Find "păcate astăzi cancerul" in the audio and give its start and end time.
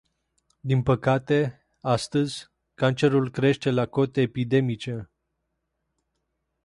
0.83-3.31